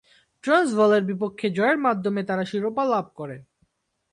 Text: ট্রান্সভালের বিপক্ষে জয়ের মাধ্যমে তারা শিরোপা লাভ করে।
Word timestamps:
ট্রান্সভালের 0.43 1.03
বিপক্ষে 1.03 1.47
জয়ের 1.49 1.77
মাধ্যমে 1.77 2.21
তারা 2.23 2.43
শিরোপা 2.45 2.83
লাভ 2.85 3.05
করে। 3.15 3.37